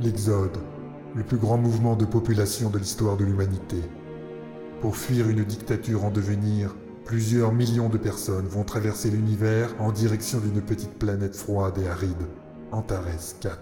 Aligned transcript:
L'Exode, 0.00 0.58
le 1.16 1.24
plus 1.24 1.38
grand 1.38 1.58
mouvement 1.58 1.96
de 1.96 2.04
population 2.04 2.70
de 2.70 2.78
l'histoire 2.78 3.16
de 3.16 3.24
l'humanité. 3.24 3.78
Pour 4.80 4.96
fuir 4.96 5.28
une 5.28 5.42
dictature 5.42 6.04
en 6.04 6.12
devenir, 6.12 6.76
plusieurs 7.04 7.52
millions 7.52 7.88
de 7.88 7.98
personnes 7.98 8.46
vont 8.46 8.62
traverser 8.62 9.10
l'univers 9.10 9.74
en 9.80 9.90
direction 9.90 10.38
d'une 10.38 10.62
petite 10.62 11.00
planète 11.00 11.34
froide 11.34 11.78
et 11.78 11.88
aride, 11.88 12.28
Antares 12.70 13.34
4. 13.40 13.58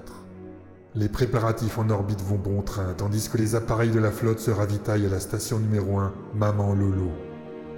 Les 0.95 1.09
préparatifs 1.09 1.79
en 1.79 1.89
orbite 1.89 2.21
vont 2.21 2.37
bon 2.37 2.61
train, 2.61 2.93
tandis 2.93 3.31
que 3.31 3.39
les 3.39 3.55
appareils 3.55 3.91
de 3.91 3.99
la 3.99 4.11
flotte 4.11 4.41
se 4.41 4.51
ravitaillent 4.51 5.07
à 5.07 5.11
la 5.11 5.21
station 5.21 5.59
numéro 5.59 6.01
1, 6.01 6.13
Maman 6.35 6.75
Lolo. 6.75 7.13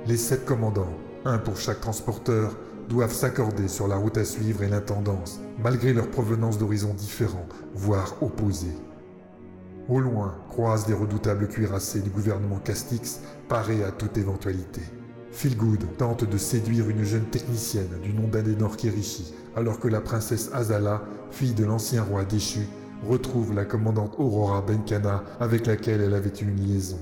Les 0.09 0.17
sept 0.17 0.45
commandants, 0.45 0.99
un 1.25 1.39
pour 1.39 1.59
chaque 1.59 1.81
transporteur, 1.81 2.57
doivent 2.89 3.13
s'accorder 3.13 3.69
sur 3.69 3.87
la 3.87 3.97
route 3.97 4.17
à 4.17 4.25
suivre 4.25 4.63
et 4.63 4.69
l'intendance, 4.69 5.41
malgré 5.63 5.93
leur 5.93 6.09
provenance 6.09 6.59
d'horizons 6.59 6.95
différents, 6.95 7.47
voire 7.75 8.17
opposés. 8.23 8.77
Au 9.89 10.01
loin, 10.01 10.35
croisent 10.49 10.87
des 10.87 10.95
redoutables 10.95 11.49
cuirassés 11.49 12.01
du 12.01 12.11
gouvernement 12.11 12.59
Castix, 12.59 13.21
parés 13.49 13.85
à 13.85 13.91
toute 13.91 14.19
éventualité. 14.19 14.83
Philgood 15.31 15.85
tente 15.99 16.25
de 16.25 16.39
séduire 16.39 16.89
une 16.89 17.05
jeune 17.05 17.27
technicienne 17.27 18.01
du 18.03 18.13
nom 18.13 18.29
d'Adenor 18.29 18.77
Kirishi, 18.77 19.35
alors 19.57 19.79
que 19.79 19.89
la 19.89 20.01
princesse 20.01 20.51
Azala, 20.53 21.03
fille 21.31 21.55
de 21.55 21.65
l'ancien 21.65 22.03
roi 22.03 22.25
déchu, 22.25 22.61
retrouve 23.07 23.55
la 23.55 23.65
commandante 23.65 24.15
Aurora 24.19 24.63
Benkana 24.63 25.23
avec 25.41 25.67
laquelle 25.67 26.01
elle 26.01 26.15
avait 26.15 26.33
eu 26.41 26.45
une 26.45 26.57
liaison. 26.57 26.99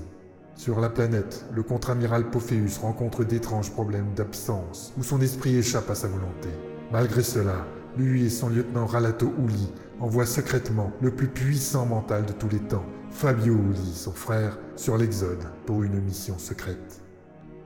Sur 0.57 0.79
la 0.79 0.89
planète, 0.89 1.45
le 1.53 1.61
contre-amiral 1.61 2.31
Pophéus 2.31 2.79
rencontre 2.79 3.23
d'étranges 3.23 3.71
problèmes 3.71 4.15
d'absence, 4.15 4.91
où 4.97 5.03
son 5.03 5.21
esprit 5.21 5.55
échappe 5.55 5.87
à 5.91 5.95
sa 5.95 6.07
volonté. 6.07 6.49
Malgré 6.91 7.21
cela, 7.21 7.67
lui 7.95 8.25
et 8.25 8.29
son 8.31 8.49
lieutenant 8.49 8.87
Ralato 8.87 9.31
Uli 9.37 9.71
envoient 9.99 10.25
secrètement 10.25 10.91
le 10.99 11.11
plus 11.11 11.27
puissant 11.27 11.85
mental 11.85 12.25
de 12.25 12.33
tous 12.33 12.49
les 12.49 12.59
temps, 12.59 12.85
Fabio 13.11 13.53
Uli, 13.53 13.93
son 13.93 14.11
frère, 14.11 14.57
sur 14.75 14.97
l'Exode 14.97 15.45
pour 15.67 15.83
une 15.83 16.01
mission 16.01 16.39
secrète. 16.39 17.01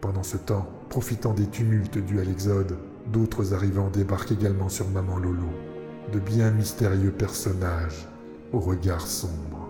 Pendant 0.01 0.23
ce 0.23 0.35
temps, 0.35 0.67
profitant 0.89 1.33
des 1.33 1.47
tumultes 1.47 1.97
dus 1.97 2.19
à 2.19 2.25
l'Exode, 2.25 2.77
d'autres 3.13 3.53
arrivants 3.53 3.89
débarquent 3.89 4.33
également 4.33 4.67
sur 4.67 4.89
Maman 4.89 5.17
Lolo. 5.17 5.49
De 6.11 6.19
bien 6.19 6.51
mystérieux 6.51 7.11
personnages 7.11 8.05
au 8.51 8.59
regard 8.59 9.07
sombre. 9.07 9.69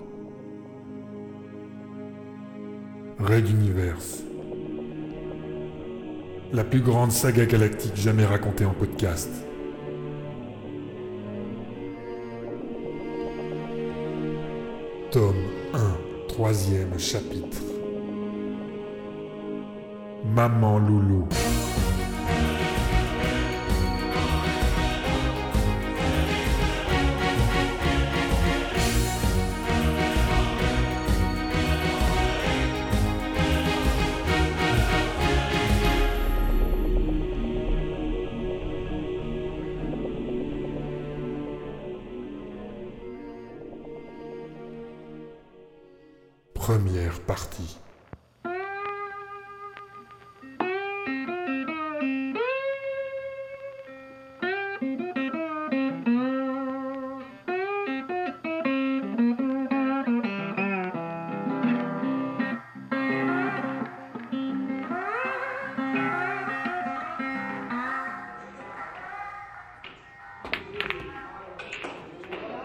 Red 3.24 3.50
Universe. 3.50 4.24
La 6.52 6.64
plus 6.64 6.82
grande 6.82 7.12
saga 7.12 7.46
galactique 7.46 7.96
jamais 7.96 8.26
racontée 8.26 8.66
en 8.66 8.74
podcast. 8.74 9.30
Tome 15.12 15.36
1, 15.74 15.80
troisième 16.28 16.98
chapitre. 16.98 17.62
Maman 20.26 20.80
Loulou. 20.80 21.28
Première 46.62 47.20
partie. 47.22 47.80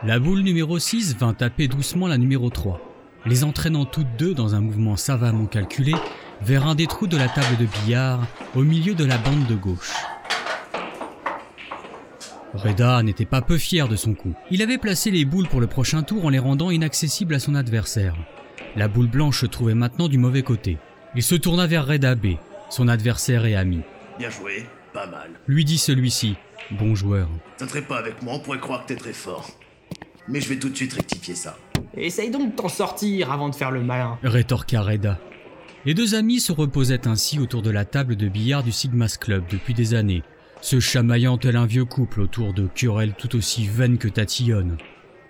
La 0.04 0.20
boule 0.20 0.40
numéro 0.40 0.78
6 0.78 1.16
vint 1.16 1.32
taper 1.32 1.66
doucement 1.66 2.06
la 2.06 2.16
numéro 2.16 2.48
3, 2.48 2.85
les 3.26 3.44
entraînant 3.44 3.84
toutes 3.84 4.16
deux 4.16 4.34
dans 4.34 4.54
un 4.54 4.60
mouvement 4.60 4.96
savamment 4.96 5.46
calculé 5.46 5.94
vers 6.42 6.66
un 6.66 6.74
des 6.74 6.86
trous 6.86 7.06
de 7.06 7.16
la 7.16 7.28
table 7.28 7.56
de 7.58 7.66
billard 7.66 8.26
au 8.54 8.62
milieu 8.62 8.94
de 8.94 9.04
la 9.04 9.18
bande 9.18 9.46
de 9.46 9.54
gauche. 9.54 9.92
Reda 12.54 13.02
n'était 13.02 13.26
pas 13.26 13.42
peu 13.42 13.58
fier 13.58 13.88
de 13.88 13.96
son 13.96 14.14
coup. 14.14 14.34
Il 14.50 14.62
avait 14.62 14.78
placé 14.78 15.10
les 15.10 15.24
boules 15.24 15.48
pour 15.48 15.60
le 15.60 15.66
prochain 15.66 16.02
tour 16.02 16.24
en 16.24 16.30
les 16.30 16.38
rendant 16.38 16.70
inaccessibles 16.70 17.34
à 17.34 17.40
son 17.40 17.54
adversaire. 17.54 18.16
La 18.76 18.88
boule 18.88 19.08
blanche 19.08 19.40
se 19.40 19.46
trouvait 19.46 19.74
maintenant 19.74 20.08
du 20.08 20.18
mauvais 20.18 20.42
côté. 20.42 20.78
Il 21.14 21.22
se 21.22 21.34
tourna 21.34 21.66
vers 21.66 21.86
Reda 21.86 22.14
B, 22.14 22.36
son 22.70 22.88
adversaire 22.88 23.44
et 23.44 23.56
ami. 23.56 23.80
Bien 24.18 24.30
joué, 24.30 24.66
pas 24.92 25.06
mal. 25.06 25.30
Lui 25.46 25.64
dit 25.64 25.78
celui-ci, 25.78 26.36
bon 26.70 26.94
joueur. 26.94 27.28
T'entrais 27.58 27.82
pas 27.82 27.98
avec 27.98 28.22
moi, 28.22 28.34
on 28.34 28.40
pourrait 28.40 28.58
croire 28.58 28.82
que 28.82 28.88
t'es 28.88 28.96
très 28.96 29.12
fort. 29.12 29.50
Mais 30.28 30.40
je 30.40 30.48
vais 30.48 30.58
tout 30.58 30.68
de 30.68 30.76
suite 30.76 30.94
rectifier 30.94 31.34
ça. 31.34 31.56
Essaye 31.96 32.30
donc 32.30 32.52
de 32.52 32.56
t'en 32.56 32.68
sortir 32.68 33.32
avant 33.32 33.48
de 33.48 33.54
faire 33.54 33.70
le 33.70 33.82
malin. 33.82 34.18
rétorqua 34.22 34.82
Reda. 34.82 35.18
Les 35.86 35.94
deux 35.94 36.14
amis 36.14 36.40
se 36.40 36.52
reposaient 36.52 37.06
ainsi 37.06 37.38
autour 37.38 37.62
de 37.62 37.70
la 37.70 37.84
table 37.84 38.16
de 38.16 38.28
billard 38.28 38.62
du 38.62 38.72
Sigma's 38.72 39.16
Club 39.16 39.44
depuis 39.50 39.72
des 39.72 39.94
années, 39.94 40.22
se 40.60 40.80
chamaillant 40.80 41.38
tel 41.38 41.56
un 41.56 41.66
vieux 41.66 41.84
couple 41.84 42.20
autour 42.20 42.52
de 42.52 42.66
querelles 42.66 43.14
tout 43.16 43.36
aussi 43.36 43.66
vaines 43.66 43.98
que 43.98 44.08
tatillonnes. 44.08 44.78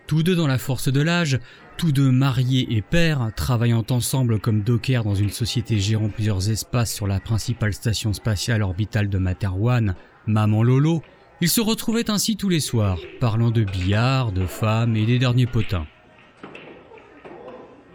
Tous 0.06 0.22
deux 0.22 0.34
dans 0.34 0.46
la 0.46 0.58
force 0.58 0.90
de 0.90 1.02
l'âge, 1.02 1.38
tous 1.76 1.92
deux 1.92 2.10
mariés 2.10 2.66
et 2.70 2.80
pères, 2.80 3.30
travaillant 3.36 3.84
ensemble 3.90 4.40
comme 4.40 4.62
dockers 4.62 5.04
dans 5.04 5.14
une 5.14 5.30
société 5.30 5.78
gérant 5.78 6.08
plusieurs 6.08 6.48
espaces 6.48 6.94
sur 6.94 7.06
la 7.06 7.20
principale 7.20 7.74
station 7.74 8.12
spatiale 8.12 8.62
orbitale 8.62 9.08
de 9.08 9.18
Materwan, 9.18 9.94
Maman 10.26 10.62
Lolo, 10.62 11.02
ils 11.40 11.50
se 11.50 11.60
retrouvaient 11.60 12.10
ainsi 12.10 12.36
tous 12.36 12.48
les 12.48 12.60
soirs, 12.60 12.98
parlant 13.20 13.50
de 13.50 13.62
billard, 13.62 14.32
de 14.32 14.46
femmes 14.46 14.96
et 14.96 15.04
des 15.04 15.18
derniers 15.18 15.46
potins. 15.46 15.86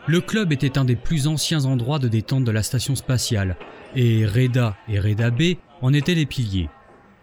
Le 0.07 0.19
club 0.19 0.51
était 0.51 0.79
un 0.79 0.85
des 0.85 0.95
plus 0.95 1.27
anciens 1.27 1.65
endroits 1.65 1.99
de 1.99 2.07
détente 2.07 2.43
de 2.43 2.51
la 2.51 2.63
station 2.63 2.95
spatiale, 2.95 3.55
et 3.95 4.25
Reda 4.25 4.75
et 4.89 4.99
Reda 4.99 5.29
B 5.29 5.57
en 5.81 5.93
étaient 5.93 6.15
les 6.15 6.25
piliers. 6.25 6.69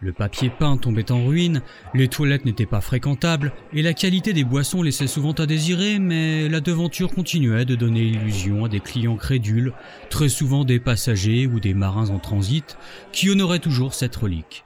Le 0.01 0.13
papier 0.13 0.49
peint 0.49 0.77
tombait 0.77 1.11
en 1.11 1.27
ruine, 1.27 1.63
les 1.93 2.07
toilettes 2.07 2.45
n'étaient 2.45 2.67
pas 2.67 2.81
fréquentables, 2.81 3.53
et 3.73 3.83
la 3.83 3.95
qualité 3.95 4.33
des 4.33 4.45
boissons 4.45 4.83
laissait 4.83 5.09
souvent 5.09 5.33
à 5.33 5.47
désirer, 5.47 5.99
mais 5.99 6.49
la 6.49 6.61
devanture 6.61 7.13
continuait 7.13 7.65
de 7.65 7.75
donner 7.75 8.03
illusion 8.03 8.65
à 8.65 8.69
des 8.69 8.79
clients 8.79 9.17
crédules, 9.17 9.73
très 10.09 10.29
souvent 10.29 10.65
des 10.65 10.79
passagers 10.79 11.49
ou 11.49 11.59
des 11.59 11.75
marins 11.75 12.11
en 12.11 12.21
transit, 12.21 12.79
qui 13.11 13.29
honoraient 13.29 13.59
toujours 13.59 13.93
cette 13.93 14.15
relique. 14.15 14.63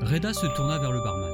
Reda 0.00 0.32
se 0.32 0.46
tourna 0.56 0.78
vers 0.78 0.92
le 0.92 1.04
barman. 1.04 1.31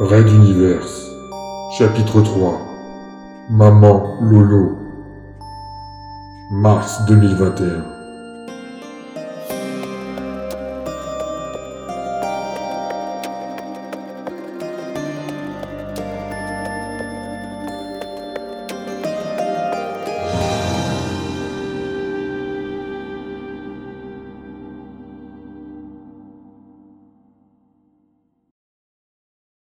Red 0.00 0.28
Universe. 0.30 1.10
Chapitre 1.76 2.22
3. 2.22 2.58
Maman 3.50 4.18
Lolo. 4.22 4.76
Mars 6.50 7.04
2021. 7.06 7.99